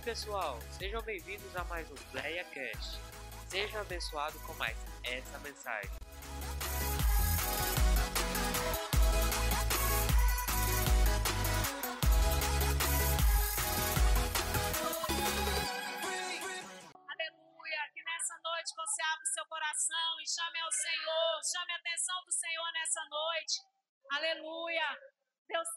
[0.00, 2.98] pessoal, sejam bem-vindos a mais um Leia Cast.
[3.48, 5.99] Seja abençoado com mais essa mensagem.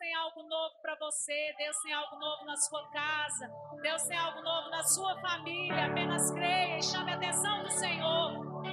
[0.04, 1.56] Tem algo novo para você.
[1.58, 3.50] Deus tem algo novo na sua casa.
[3.82, 5.86] Deus tem algo novo na sua família.
[5.86, 8.73] Apenas creia e chame a atenção do Senhor.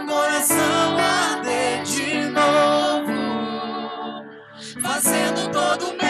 [0.00, 3.12] Meu coração arder de novo,
[4.80, 6.09] fazendo todo medo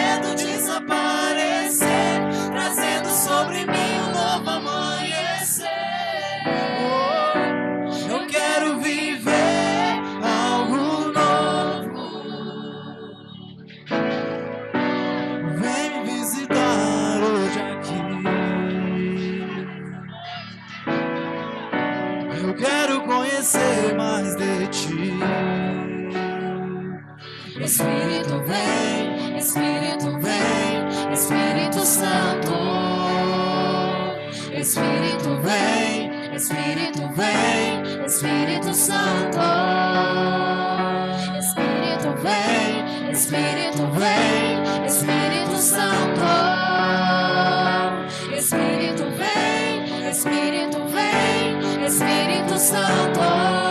[50.21, 53.70] Espírito vem, Espírito Santo.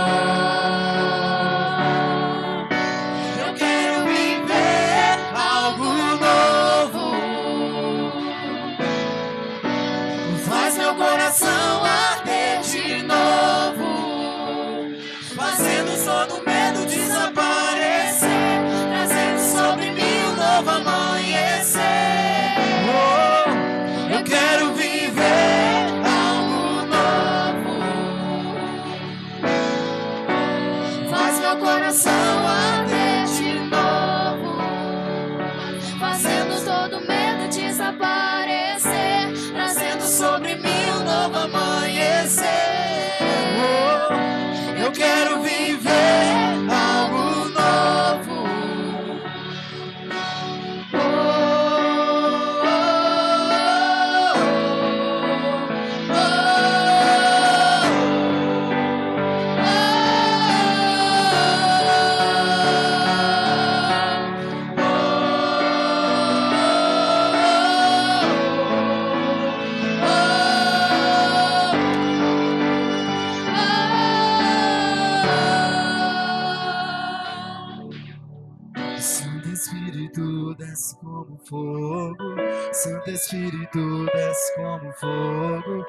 [83.21, 85.85] Espírito desce como fogo,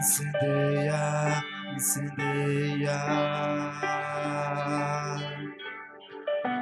[0.00, 1.44] incendeia,
[1.74, 2.98] incendeia.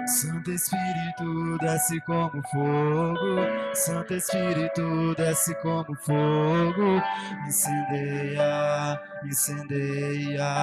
[0.07, 7.03] Santo Espírito desce como fogo, Santo Espírito desce como fogo,
[7.47, 10.55] incendeia, incendeia.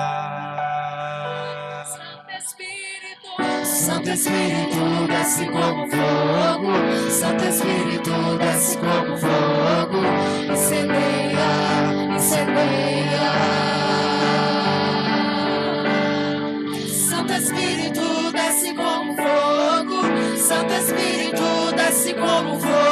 [1.83, 3.65] Santo Espírito.
[3.65, 8.36] Santo Espírito desce como fogo, Santo Espírito
[22.07, 22.86] Espírito desce como fogo,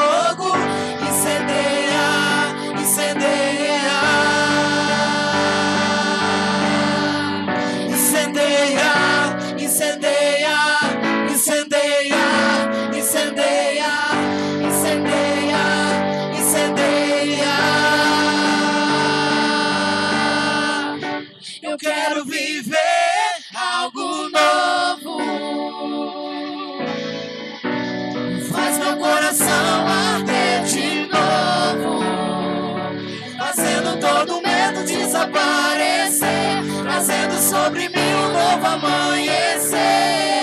[37.46, 40.35] sobre mim um novo amanhecer.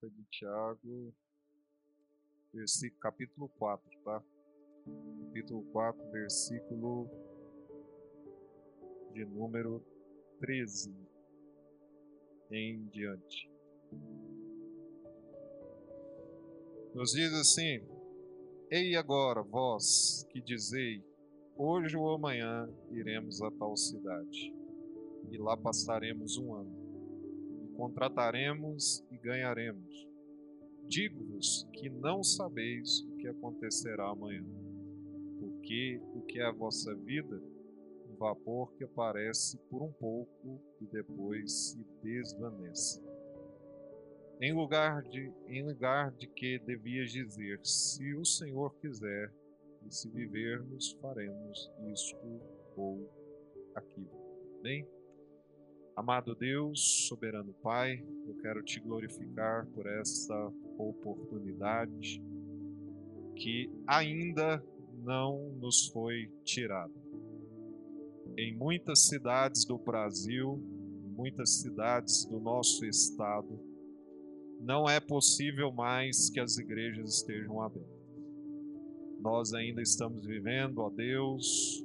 [0.00, 1.14] Carta de Tiago,
[2.52, 4.22] versículo, capítulo 4, tá?
[5.26, 7.08] Capítulo 4, versículo
[9.12, 9.82] de número
[10.40, 10.94] 13
[12.50, 13.50] em diante.
[16.94, 17.80] Nos diz assim:
[18.70, 21.02] Ei agora, vós que dizei,
[21.56, 24.54] hoje ou amanhã iremos a tal cidade,
[25.30, 26.85] e lá passaremos um ano
[27.76, 30.06] contrataremos e ganharemos.
[30.88, 34.44] Digo-vos que não sabeis o que acontecerá amanhã,
[35.38, 37.42] porque o que é a vossa vida,
[38.08, 43.02] um vapor que aparece por um pouco e depois se desvanece.
[44.40, 49.32] Em lugar de, em lugar de que devias dizer, se o Senhor quiser,
[49.86, 52.40] e se vivermos, faremos isto
[52.76, 53.08] ou
[53.74, 54.10] aquilo.
[54.62, 54.86] Bem?
[55.96, 62.22] Amado Deus, soberano Pai, eu quero te glorificar por essa oportunidade
[63.34, 64.62] que ainda
[65.02, 66.92] não nos foi tirada.
[68.36, 70.62] Em muitas cidades do Brasil,
[71.02, 73.58] em muitas cidades do nosso estado,
[74.60, 77.96] não é possível mais que as igrejas estejam abertas.
[79.18, 81.82] Nós ainda estamos vivendo, ó Deus,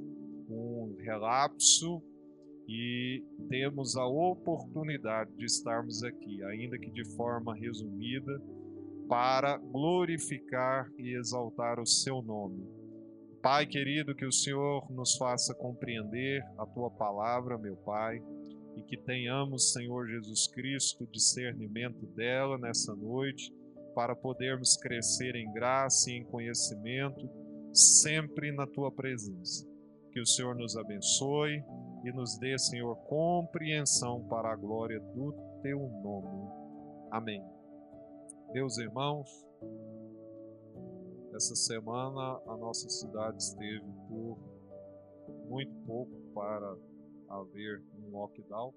[0.49, 2.03] um relapso
[2.73, 8.41] e temos a oportunidade de estarmos aqui, ainda que de forma resumida,
[9.09, 12.65] para glorificar e exaltar o seu nome.
[13.41, 18.21] Pai querido, que o Senhor nos faça compreender a tua palavra, meu Pai,
[18.77, 23.53] e que tenhamos, Senhor Jesus Cristo, discernimento dela nessa noite,
[23.93, 27.29] para podermos crescer em graça e em conhecimento,
[27.73, 29.67] sempre na tua presença.
[30.13, 31.61] Que o Senhor nos abençoe
[32.03, 36.49] e nos dê, Senhor, compreensão para a glória do teu nome.
[37.11, 37.43] Amém.
[38.53, 39.29] Meus irmãos,
[41.35, 44.37] essa semana a nossa cidade esteve por
[45.47, 46.77] muito pouco para
[47.29, 48.73] haver um lockdown.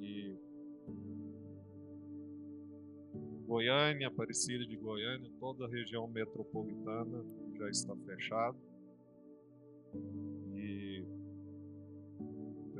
[0.00, 0.36] E
[3.46, 7.24] Goiânia, Aparecida de Goiânia, toda a região metropolitana
[7.56, 8.58] já está fechada.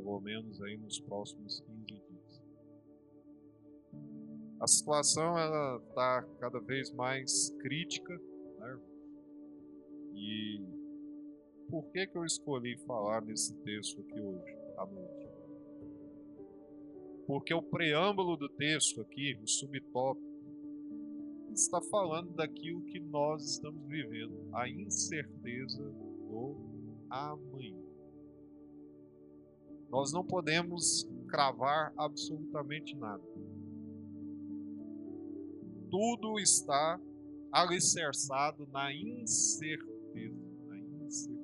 [0.02, 2.42] Pelo menos aí nos próximos 15 dias.
[4.59, 5.35] A situação
[5.78, 8.21] está cada vez mais crítica,
[8.59, 8.80] né?
[10.14, 10.61] E
[11.68, 15.28] por que, que eu escolhi falar nesse texto aqui hoje, à noite?
[17.26, 20.32] Porque o preâmbulo do texto aqui, o subtópico,
[21.52, 26.56] está falando daquilo que nós estamos vivendo, a incerteza do
[27.09, 27.91] amanhã.
[29.92, 33.22] Nós não podemos cravar absolutamente nada.
[35.90, 36.99] Tudo está
[37.52, 40.34] alicerçado na incerteza,
[40.66, 41.42] na incerteza.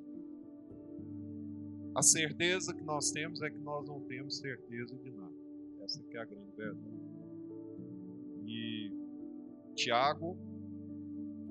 [1.93, 5.35] A certeza que nós temos é que nós não temos certeza de nada.
[5.83, 6.99] Essa é a grande verdade.
[8.47, 8.91] E
[9.75, 10.35] Tiago,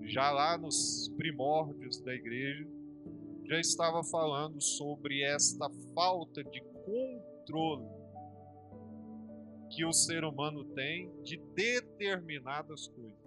[0.02, 2.69] já lá nos primórdios da igreja,
[3.45, 7.87] já estava falando sobre esta falta de controle
[9.71, 13.18] que o ser humano tem de determinadas coisas.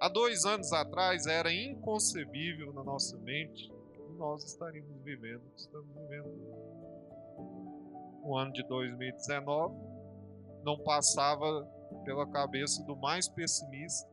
[0.00, 5.60] Há dois anos atrás era inconcebível na nossa mente que nós estaríamos vivendo o que
[5.60, 6.62] estamos vivendo.
[8.24, 9.74] O ano de 2019
[10.64, 11.64] não passava
[12.04, 14.10] pela cabeça do mais pessimista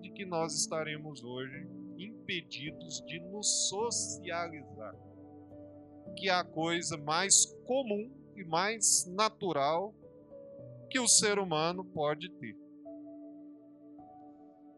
[0.00, 1.68] de que nós estaremos hoje
[1.98, 4.94] impedidos de nos socializar,
[6.16, 9.94] que é a coisa mais comum e mais natural
[10.90, 12.56] que o ser humano pode ter.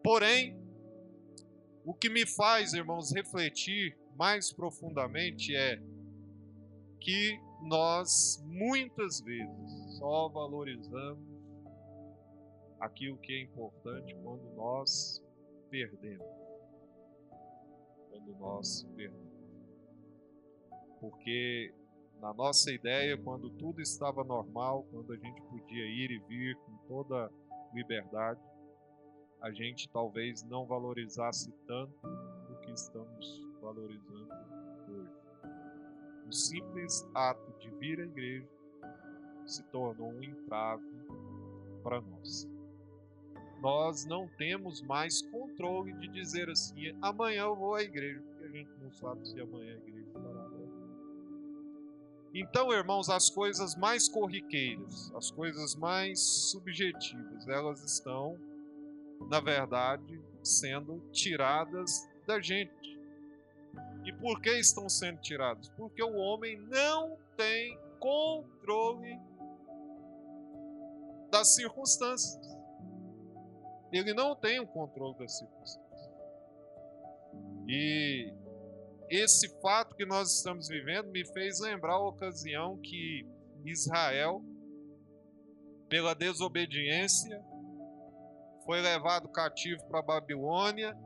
[0.03, 0.57] Porém,
[1.85, 5.81] o que me faz, irmãos, refletir mais profundamente é
[7.00, 11.35] que nós muitas vezes só valorizamos
[12.81, 15.23] aquilo que é importante quando nós
[15.71, 16.26] perdemos.
[18.11, 19.24] Quando nós perdemos.
[21.11, 21.71] Porque
[22.19, 26.77] na nossa ideia, quando tudo estava normal, quando a gente podia ir e vir com
[26.89, 27.31] toda
[27.75, 28.41] liberdade,
[29.43, 31.95] a gente talvez não valorizasse tanto
[32.51, 34.33] o que estamos valorizando
[34.89, 35.13] hoje.
[36.27, 38.49] O simples ato de vir à igreja
[39.45, 40.83] se tornou um entrave
[41.83, 42.49] para nós.
[43.61, 48.49] Nós não temos mais controle de dizer assim: amanhã eu vou à igreja, porque a
[48.49, 49.94] gente não sabe se amanhã a igreja estará aberta.
[52.35, 58.37] Então, irmãos, as coisas mais corriqueiras, as coisas mais subjetivas, elas estão,
[59.31, 62.99] na verdade, sendo tiradas da gente.
[64.05, 65.69] E por que estão sendo tirados?
[65.76, 69.17] Porque o homem não tem controle
[71.31, 72.45] das circunstâncias.
[73.93, 76.11] Ele não tem o controle das circunstâncias.
[77.69, 78.33] E
[79.11, 83.27] esse fato que nós estamos vivendo me fez lembrar a ocasião que
[83.65, 84.43] Israel,
[85.89, 87.43] pela desobediência,
[88.65, 90.97] foi levado cativo para a Babilônia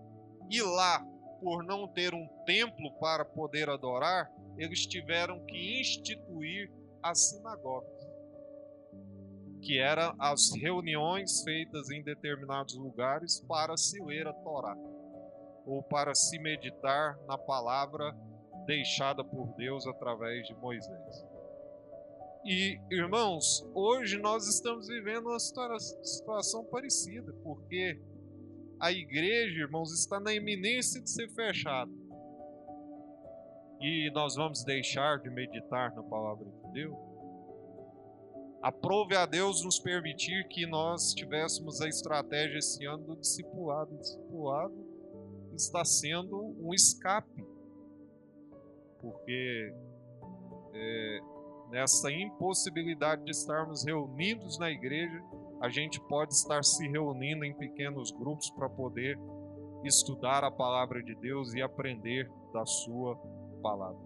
[0.51, 1.05] e lá
[1.41, 6.71] por não ter um templo para poder adorar, eles tiveram que instituir
[7.03, 8.09] as sinagogas,
[9.63, 14.77] que eram as reuniões feitas em determinados lugares para se ler a Torá,
[15.69, 18.17] ou para se meditar na palavra
[18.65, 21.27] deixada por Deus através de Moisés.
[22.43, 28.01] E, irmãos, hoje nós estamos vivendo uma situação parecida, porque
[28.81, 31.93] a igreja, irmãos, está na iminência de ser fechada.
[33.79, 36.97] E nós vamos deixar de meditar na palavra de Deus.
[38.63, 43.97] Aprove a Deus nos permitir que nós tivéssemos a estratégia esse ano do discipulado.
[43.99, 44.98] Discipulado
[45.59, 47.45] está sendo um escape,
[49.01, 49.75] porque
[50.73, 51.21] é,
[51.71, 55.23] nessa impossibilidade de estarmos reunidos na igreja,
[55.61, 59.19] a gente pode estar se reunindo em pequenos grupos para poder
[59.85, 63.17] estudar a palavra de Deus e aprender da sua
[63.61, 63.99] palavra.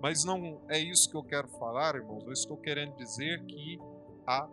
[0.00, 2.24] Mas não é isso que eu quero falar, irmãos.
[2.24, 3.78] Eu estou querendo dizer que
[4.26, 4.48] há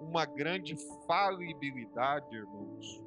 [0.00, 0.76] uma grande
[1.06, 3.02] falibilidade, irmãos,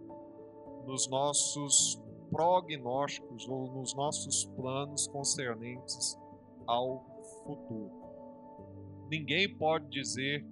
[0.85, 6.17] nos nossos prognósticos ou nos nossos planos concernentes
[6.65, 7.05] ao
[7.43, 7.91] futuro.
[9.09, 10.45] Ninguém pode dizer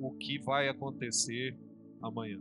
[0.00, 1.56] o que vai acontecer
[2.02, 2.40] amanhã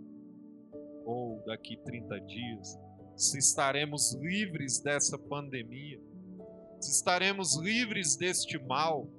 [1.10, 2.80] ou daqui 30 dias,
[3.16, 6.00] se estaremos livres dessa pandemia,
[6.80, 9.10] se estaremos livres deste mal,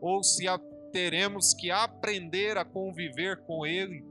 [0.00, 0.44] ou se
[0.90, 4.02] teremos que aprender a conviver com ele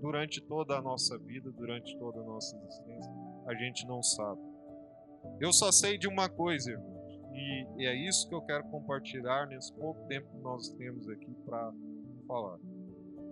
[0.00, 3.12] durante toda a nossa vida, durante toda a nossa existência,
[3.46, 4.40] a gente não sabe.
[5.40, 9.72] Eu só sei de uma coisa, irmãos, e é isso que eu quero compartilhar nesse
[9.74, 11.72] pouco tempo que nós temos aqui para
[12.26, 12.58] falar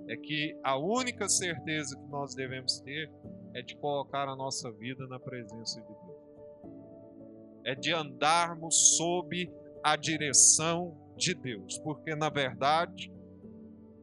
[0.08, 3.10] é que a única certeza que nós devemos ter
[3.54, 6.74] é de colocar a nossa vida na presença de Deus.
[7.64, 9.50] É de andarmos sob
[9.82, 13.12] a direção de Deus, porque na verdade,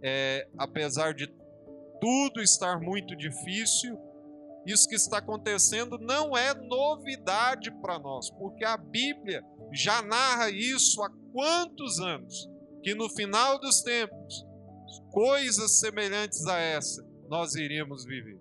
[0.01, 1.27] é, apesar de
[1.99, 3.99] tudo estar muito difícil,
[4.65, 11.01] isso que está acontecendo não é novidade para nós, porque a Bíblia já narra isso
[11.01, 12.49] há quantos anos?
[12.83, 14.45] Que no final dos tempos
[15.11, 18.39] coisas semelhantes a essa nós iríamos viver.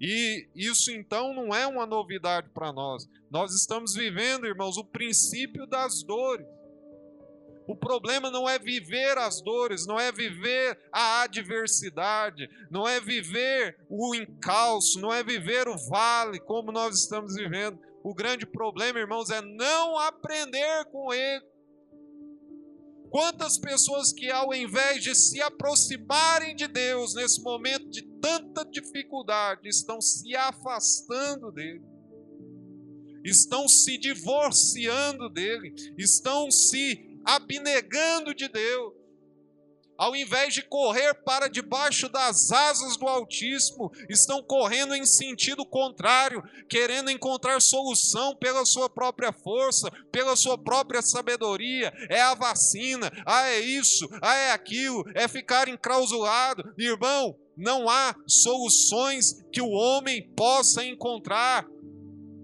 [0.00, 3.08] E isso então não é uma novidade para nós.
[3.30, 6.46] Nós estamos vivendo, irmãos, o princípio das dores.
[7.66, 13.78] O problema não é viver as dores, não é viver a adversidade, não é viver
[13.88, 17.78] o encalço, não é viver o vale como nós estamos vivendo.
[18.02, 21.44] O grande problema, irmãos, é não aprender com ele.
[23.10, 29.68] Quantas pessoas que, ao invés de se aproximarem de Deus nesse momento de tanta dificuldade,
[29.68, 31.84] estão se afastando dele,
[33.22, 38.92] estão se divorciando dele, estão se abnegando de Deus,
[40.02, 46.42] ao invés de correr para debaixo das asas do Altíssimo, estão correndo em sentido contrário,
[46.68, 51.92] querendo encontrar solução pela sua própria força, pela sua própria sabedoria.
[52.08, 56.74] É a vacina, ah, é isso, ah, é aquilo, é ficar enclausulado.
[56.76, 61.64] Irmão, não há soluções que o homem possa encontrar,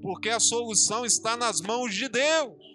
[0.01, 2.68] porque a solução está nas mãos de Deus.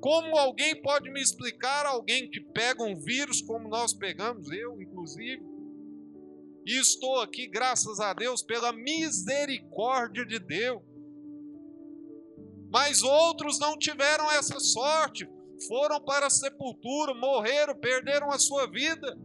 [0.00, 5.42] Como alguém pode me explicar alguém que pega um vírus como nós pegamos, eu inclusive?
[6.66, 10.82] E estou aqui, graças a Deus, pela misericórdia de Deus.
[12.70, 15.28] Mas outros não tiveram essa sorte,
[15.66, 19.18] foram para a sepultura, morreram, perderam a sua vida.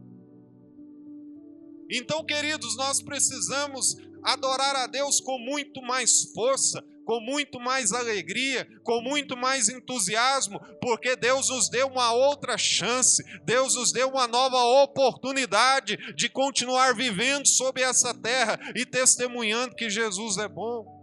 [1.88, 8.66] Então, queridos, nós precisamos adorar a Deus com muito mais força, com muito mais alegria,
[8.82, 14.26] com muito mais entusiasmo, porque Deus nos deu uma outra chance, Deus nos deu uma
[14.26, 20.96] nova oportunidade de continuar vivendo sobre essa terra e testemunhando que Jesus é bom.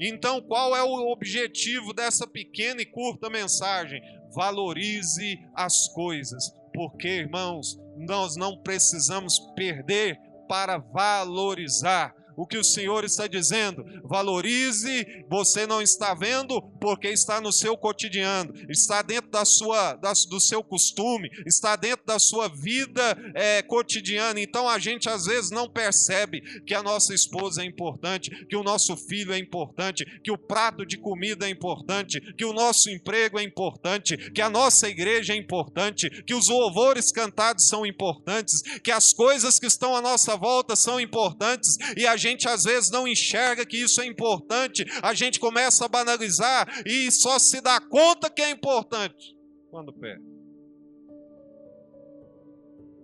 [0.00, 4.00] Então, qual é o objetivo dessa pequena e curta mensagem?
[4.34, 13.04] Valorize as coisas, porque, irmãos, nós não precisamos perder para valorizar o que o Senhor
[13.04, 13.84] está dizendo.
[14.04, 20.12] Valorize, você não está vendo porque está no seu cotidiano, está dentro da sua, da,
[20.28, 24.40] do seu costume, está dentro da sua vida é, cotidiana.
[24.40, 28.62] Então a gente às vezes não percebe que a nossa esposa é importante, que o
[28.62, 33.38] nosso filho é importante, que o prato de comida é importante, que o nosso emprego
[33.38, 38.90] é importante, que a nossa igreja é importante, que os louvores cantados são importantes, que
[38.90, 43.06] as coisas que estão à nossa volta são importantes e a gente às vezes não
[43.06, 48.30] enxerga que isso é importante, a gente começa a banalizar e só se dá conta
[48.30, 49.36] que é importante
[49.70, 50.24] quando perde.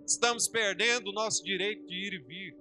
[0.05, 2.60] Estamos perdendo o nosso direito de ir e vir.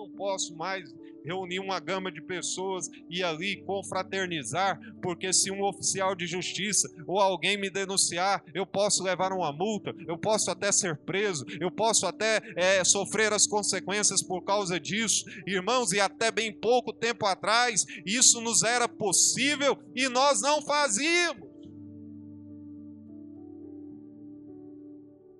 [0.00, 0.90] Não posso mais
[1.22, 7.20] reunir uma gama de pessoas e ali confraternizar, porque se um oficial de justiça ou
[7.20, 12.06] alguém me denunciar, eu posso levar uma multa, eu posso até ser preso, eu posso
[12.06, 15.26] até é, sofrer as consequências por causa disso.
[15.46, 21.46] Irmãos, e até bem pouco tempo atrás, isso nos era possível e nós não fazíamos.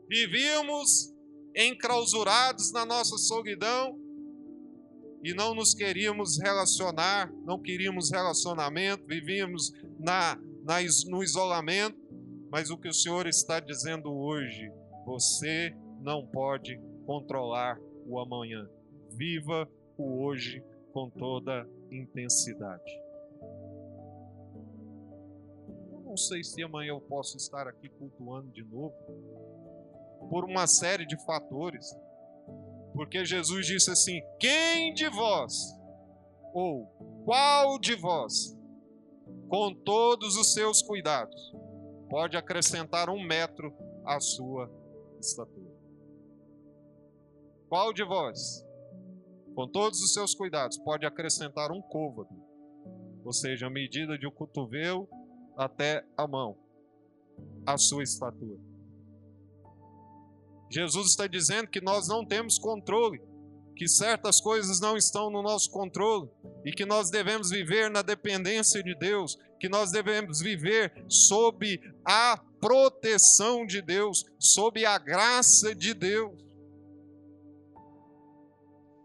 [0.07, 1.15] Vivíamos
[1.57, 4.00] enclausurados na nossa solidão,
[5.23, 10.77] e não nos queríamos relacionar, não queríamos relacionamento, vivíamos na, na,
[11.09, 11.99] no isolamento,
[12.51, 14.73] mas o que o Senhor está dizendo hoje,
[15.05, 18.69] você não pode controlar o amanhã.
[19.11, 22.93] Viva o hoje com toda intensidade.
[25.93, 28.95] Eu não sei se amanhã eu posso estar aqui cultuando de novo,
[30.29, 31.95] por uma série de fatores.
[33.01, 35.75] Porque Jesus disse assim: Quem de vós,
[36.53, 36.85] ou
[37.25, 38.55] qual de vós,
[39.49, 41.51] com todos os seus cuidados,
[42.11, 44.71] pode acrescentar um metro à sua
[45.19, 45.73] estatura?
[47.71, 48.63] Qual de vós,
[49.55, 52.37] com todos os seus cuidados, pode acrescentar um côvado,
[53.25, 55.09] ou seja, a medida de um cotovelo
[55.57, 56.55] até a mão,
[57.65, 58.70] à sua estatura?
[60.71, 63.21] Jesus está dizendo que nós não temos controle,
[63.75, 66.31] que certas coisas não estão no nosso controle
[66.65, 72.41] e que nós devemos viver na dependência de Deus, que nós devemos viver sob a
[72.61, 76.41] proteção de Deus, sob a graça de Deus.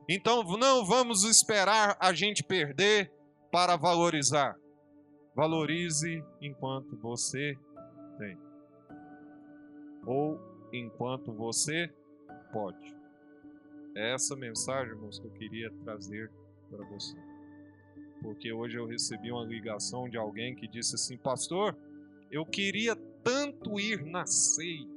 [0.07, 3.11] Então não vamos esperar a gente perder
[3.51, 4.55] para valorizar.
[5.35, 7.57] Valorize enquanto você
[8.19, 8.37] tem.
[10.05, 11.91] Ou enquanto você
[12.51, 12.95] pode.
[13.95, 16.31] É essa mensagem, irmãos, que eu queria trazer
[16.69, 17.15] para você.
[18.21, 21.77] Porque hoje eu recebi uma ligação de alguém que disse assim: Pastor,
[22.31, 24.87] eu queria tanto ir na ceia.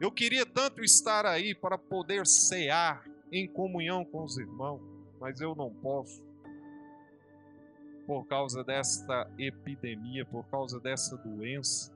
[0.00, 4.82] Eu queria tanto estar aí para poder cear em comunhão com os irmãos,
[5.18, 6.22] mas eu não posso
[8.06, 11.95] por causa desta epidemia, por causa dessa doença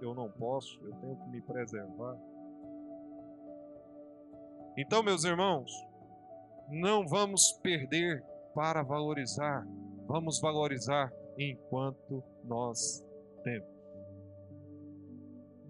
[0.00, 2.16] eu não posso, eu tenho que me preservar.
[4.76, 5.70] Então, meus irmãos,
[6.68, 9.66] não vamos perder para valorizar,
[10.06, 13.04] vamos valorizar enquanto nós
[13.42, 13.78] temos.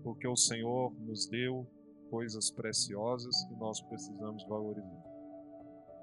[0.03, 1.67] Porque o Senhor nos deu
[2.11, 5.05] coisas preciosas que nós precisamos valorizar.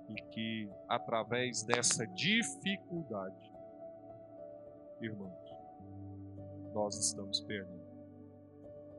[0.10, 3.52] E que através dessa dificuldade,
[5.02, 5.46] irmãos,
[6.74, 7.85] nós estamos perdendo.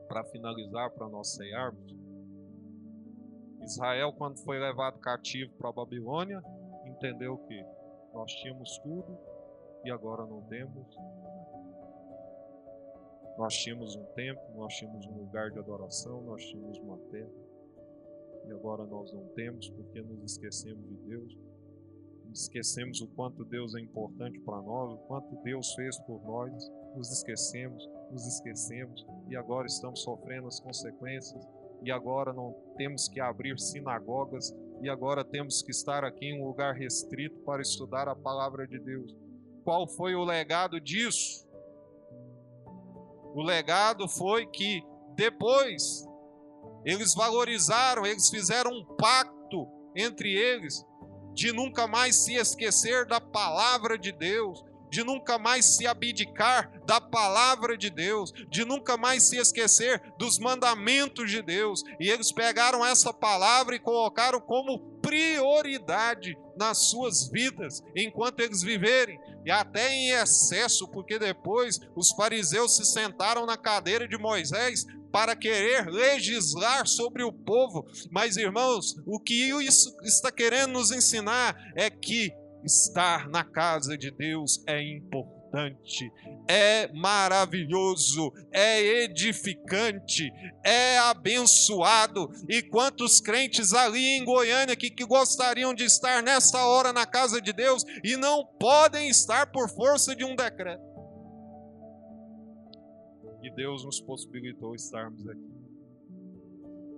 [0.07, 1.95] Para finalizar, para nós ceiarmos,
[3.61, 6.41] Israel, quando foi levado cativo para a Babilônia,
[6.85, 7.65] entendeu que
[8.13, 9.17] nós tínhamos tudo
[9.83, 10.97] e agora não temos
[13.37, 17.29] Nós tínhamos um templo, nós tínhamos um lugar de adoração, nós tínhamos uma terra.
[18.47, 21.37] E agora nós não temos porque nos esquecemos de Deus.
[22.33, 26.51] Esquecemos o quanto Deus é importante para nós, o quanto Deus fez por nós.
[26.97, 31.47] Nos esquecemos, nos esquecemos e agora estamos sofrendo as consequências.
[31.83, 36.47] E agora não temos que abrir sinagogas e agora temos que estar aqui em um
[36.47, 39.15] lugar restrito para estudar a palavra de Deus.
[39.63, 41.47] Qual foi o legado disso?
[43.35, 44.81] O legado foi que
[45.13, 46.03] depois
[46.83, 50.83] eles valorizaram, eles fizeram um pacto entre eles
[51.35, 56.99] de nunca mais se esquecer da palavra de Deus, de nunca mais se abdicar da
[56.99, 61.83] palavra de Deus, de nunca mais se esquecer dos mandamentos de Deus.
[61.99, 69.19] E eles pegaram essa palavra e colocaram como prioridade nas suas vidas enquanto eles viverem,
[69.45, 75.35] e até em excesso, porque depois os fariseus se sentaram na cadeira de Moisés para
[75.35, 77.85] querer legislar sobre o povo.
[78.11, 82.31] Mas, irmãos, o que isso está querendo nos ensinar é que
[82.63, 86.11] estar na casa de Deus é importante,
[86.47, 90.31] é maravilhoso, é edificante,
[90.63, 92.29] é abençoado.
[92.49, 97.41] E quantos crentes ali em Goiânia que, que gostariam de estar nessa hora na casa
[97.41, 100.85] de Deus e não podem estar por força de um decreto?
[103.41, 105.57] E Deus nos possibilitou estarmos aqui.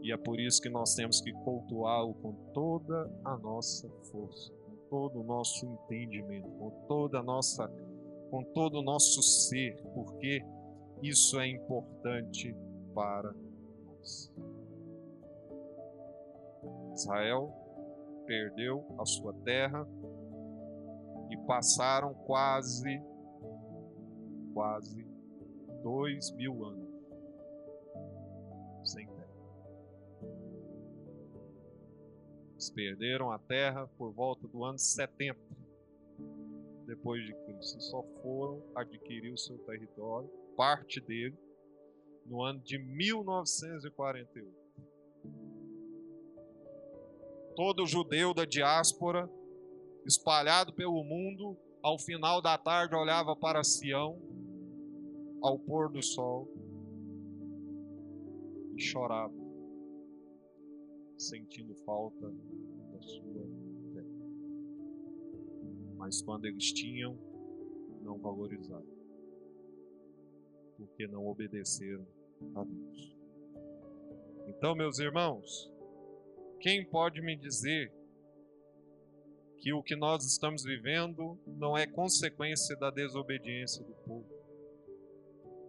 [0.02, 4.59] E é por isso que nós temos que cultuá-lo com toda a nossa força
[4.90, 7.68] todo o nosso entendimento, com toda nossa,
[8.30, 10.44] com todo o nosso ser, porque
[11.02, 12.56] isso é importante
[12.94, 13.34] para
[13.86, 14.32] nós.
[16.94, 17.54] Israel
[18.26, 19.88] perdeu a sua terra
[21.30, 23.02] e passaram quase,
[24.54, 25.08] quase
[25.82, 26.90] dois mil anos
[28.84, 29.08] sem
[32.60, 35.40] Eles perderam a terra por volta do ano 70
[36.86, 37.78] depois de Cristo.
[37.78, 41.40] E só foram adquirir o seu território, parte dele,
[42.26, 44.54] no ano de 1948.
[47.56, 49.30] Todo judeu da diáspora,
[50.06, 54.22] espalhado pelo mundo, ao final da tarde olhava para Sião,
[55.42, 56.46] ao pôr do sol,
[58.76, 59.39] e chorava
[61.20, 63.44] sentindo falta da sua
[63.94, 64.04] fé.
[65.98, 67.18] Mas quando eles tinham,
[68.02, 68.88] não valorizaram,
[70.78, 72.08] porque não obedeceram
[72.56, 73.16] a Deus.
[74.48, 75.70] Então, meus irmãos,
[76.62, 77.92] quem pode me dizer
[79.58, 84.28] que o que nós estamos vivendo não é consequência da desobediência do povo,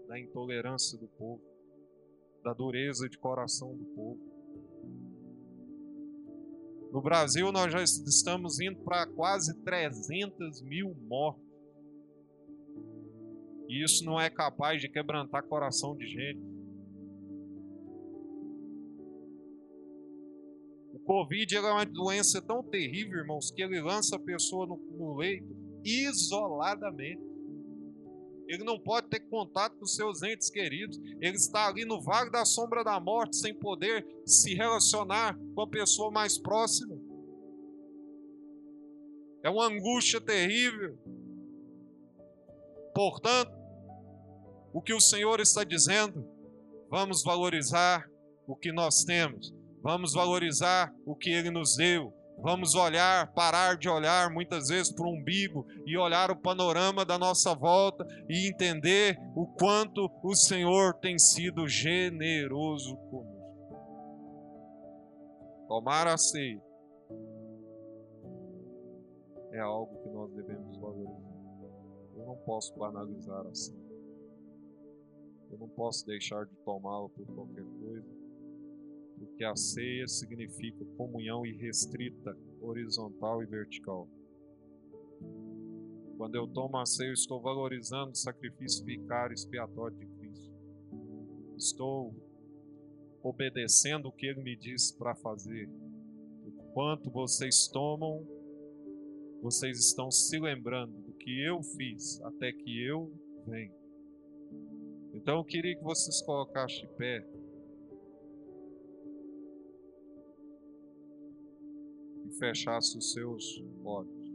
[0.06, 1.42] da intolerância do povo,
[2.44, 4.29] da dureza de coração do povo?
[6.92, 11.48] No Brasil, nós já estamos indo para quase 300 mil mortos.
[13.68, 16.40] E isso não é capaz de quebrantar coração de gente.
[20.92, 25.16] O Covid é uma doença tão terrível, irmãos, que ele lança a pessoa no, no
[25.16, 27.29] leito isoladamente.
[28.50, 30.98] Ele não pode ter contato com seus entes queridos.
[31.20, 35.68] Ele está ali no vale da sombra da morte, sem poder se relacionar com a
[35.68, 36.98] pessoa mais próxima.
[39.44, 40.98] É uma angústia terrível.
[42.92, 43.52] Portanto,
[44.72, 46.28] o que o Senhor está dizendo,
[46.90, 48.10] vamos valorizar
[48.48, 53.88] o que nós temos, vamos valorizar o que Ele nos deu, Vamos olhar, parar de
[53.88, 59.18] olhar muitas vezes para o umbigo e olhar o panorama da nossa volta e entender
[59.36, 63.40] o quanto o Senhor tem sido generoso conosco.
[65.68, 66.62] Tomar a ceia
[69.52, 71.30] é algo que nós devemos valorizar.
[72.16, 73.78] Eu não posso banalizar assim.
[75.50, 78.19] Eu não posso deixar de tomá-la por qualquer coisa
[79.20, 84.08] porque a ceia significa comunhão irrestrita, horizontal e vertical.
[86.16, 90.50] Quando eu tomo a ceia, eu estou valorizando o sacrifício vicário expiatório de Cristo.
[91.54, 92.14] Estou
[93.22, 95.68] obedecendo o que Ele me disse para fazer.
[96.46, 98.26] O quanto vocês tomam
[99.42, 103.10] vocês estão se lembrando do que eu fiz até que eu
[103.46, 103.72] venha.
[105.14, 107.26] Então eu queria que vocês colocassem de pé.
[112.30, 114.30] E fechassem os seus olhos.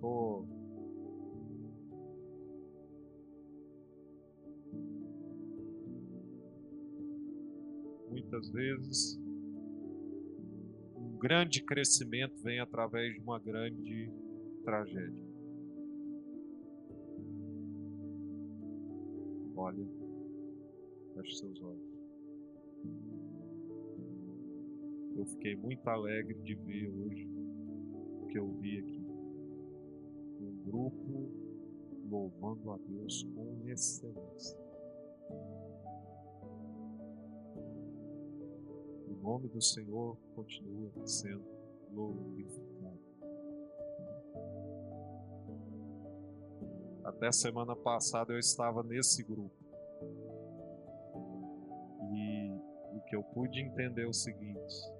[0.00, 0.44] Tô
[8.10, 9.16] muitas vezes
[10.96, 14.10] um grande crescimento vem através de uma grande
[14.64, 15.34] tragédia.
[19.56, 19.86] Olha,
[21.14, 21.94] feche seus olhos.
[25.16, 27.28] Eu fiquei muito alegre de ver hoje
[28.22, 29.06] o que eu vi aqui.
[30.40, 31.30] Um grupo
[32.10, 34.58] louvando a Deus com excelência.
[39.06, 41.44] O nome do Senhor continua sendo
[41.90, 42.98] glorificado.
[47.04, 49.54] Até semana passada eu estava nesse grupo.
[52.12, 52.50] E
[52.96, 54.93] o que eu pude entender é o seguinte: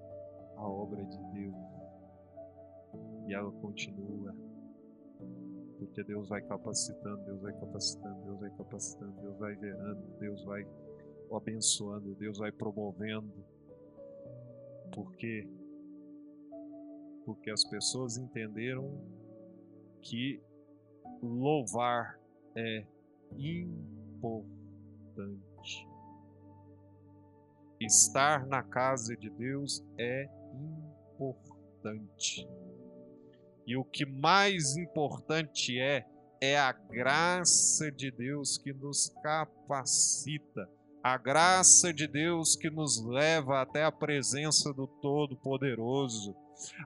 [0.64, 1.54] a obra de Deus.
[3.28, 4.34] E ela continua.
[5.78, 10.66] Porque Deus vai capacitando, Deus vai capacitando, Deus vai capacitando, Deus vai gerando, Deus vai
[11.32, 13.44] abençoando, Deus vai promovendo.
[14.94, 15.46] Por quê?
[17.26, 18.88] Porque as pessoas entenderam
[20.00, 20.40] que
[21.22, 22.18] louvar
[22.56, 22.86] é
[23.36, 24.44] importante.
[27.80, 30.43] Estar na casa de Deus é importante.
[33.66, 36.04] E o que mais importante é,
[36.40, 40.68] é a graça de Deus que nos capacita,
[41.02, 46.36] a graça de Deus que nos leva até a presença do Todo-Poderoso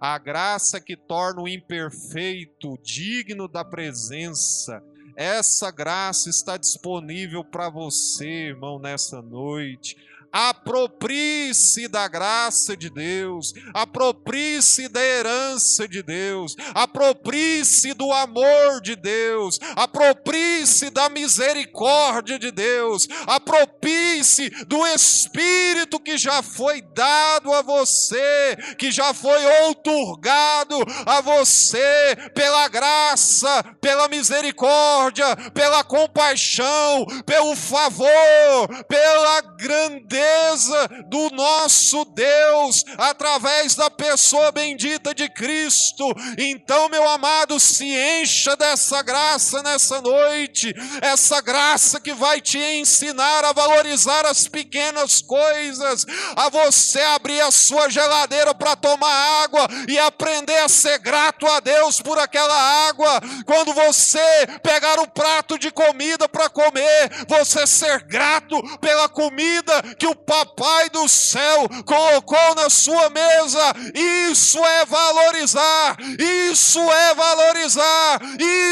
[0.01, 4.83] a graça que torna o imperfeito digno da presença.
[5.17, 9.97] Essa graça está disponível para você, irmão, nessa noite.
[10.31, 19.59] Aproprie-se da graça de Deus, aproprie-se da herança de Deus, aproprie-se do amor de Deus,
[19.75, 28.91] aproprie-se da misericórdia de Deus, aproprie-se do Espírito que já foi dado a você, que
[28.91, 40.18] já foi outorgado a você pela graça, pela misericórdia, pela compaixão, pelo favor, pela grandeza
[40.19, 46.05] grandeza do nosso Deus através da pessoa bendita de Cristo.
[46.37, 53.45] Então, meu amado, se encha dessa graça nessa noite, essa graça que vai te ensinar
[53.45, 56.05] a valorizar as pequenas coisas,
[56.37, 61.61] a você abrir a sua geladeira para tomar água e aprender a ser grato a
[61.61, 63.21] Deus por aquela água.
[63.47, 70.08] Quando você pegar o prato de comida para comer, você ser grato pela comida que
[70.11, 73.73] o Papai do céu colocou na sua mesa.
[73.95, 78.21] Isso é valorizar, isso é valorizar,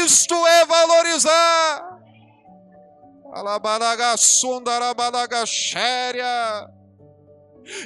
[0.03, 1.97] isto é valorizar.
[3.33, 6.76] Alabaraga sundarabaraga xéria.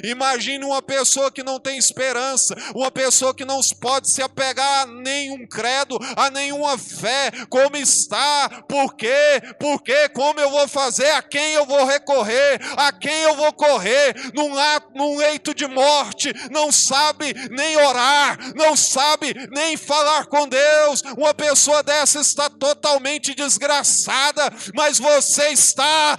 [0.04, 4.86] Imagine uma pessoa que não tem esperança, uma pessoa que não pode se apegar a
[4.86, 9.40] nenhum credo, a nenhuma fé, como está, por quê?
[9.58, 14.14] Porque como eu vou fazer, a quem eu vou recorrer, a quem eu vou correr,
[14.34, 14.52] num,
[14.94, 21.34] num leito de morte, não sabe nem orar, não sabe nem falar com Deus, uma
[21.34, 26.16] pessoa dessa está totalmente desgraçada, mas você está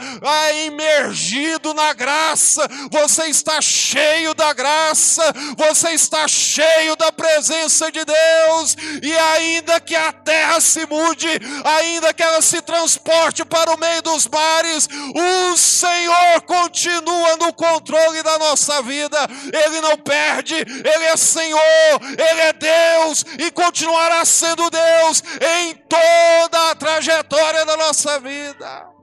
[0.65, 5.21] imergido na graça, você está está cheio da graça,
[5.55, 11.27] você está cheio da presença de Deus, e ainda que a terra se mude,
[11.63, 18.23] ainda que ela se transporte para o meio dos mares, o Senhor continua no controle
[18.23, 19.17] da nossa vida,
[19.53, 21.61] Ele não perde, Ele é Senhor,
[22.01, 25.23] Ele é Deus e continuará sendo Deus
[25.61, 28.93] em toda a trajetória da nossa vida.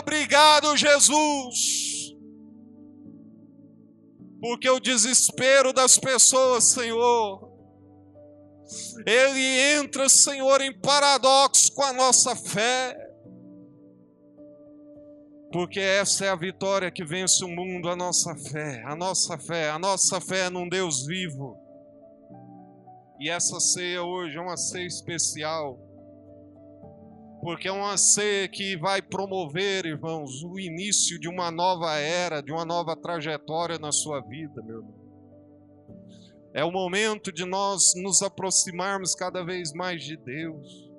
[0.00, 1.73] Obrigado, Jesus.
[4.44, 7.50] Porque o desespero das pessoas, Senhor,
[9.06, 12.94] ele entra, Senhor, em paradoxo com a nossa fé.
[15.50, 19.70] Porque essa é a vitória que vence o mundo, a nossa fé, a nossa fé,
[19.70, 21.56] a nossa fé num Deus vivo.
[23.18, 25.78] E essa ceia hoje é uma ceia especial
[27.44, 32.50] porque é uma ceia que vai promover, irmãos, o início de uma nova era, de
[32.50, 34.94] uma nova trajetória na sua vida, meu irmão.
[36.54, 40.90] É o momento de nós nos aproximarmos cada vez mais de Deus.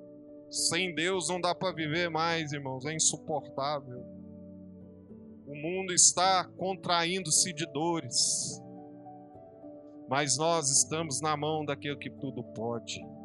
[0.48, 3.98] Sem Deus não dá para viver mais, irmãos, é insuportável.
[5.48, 8.62] O mundo está contraindo-se de dores,
[10.08, 13.15] mas nós estamos na mão daquele que tudo pode.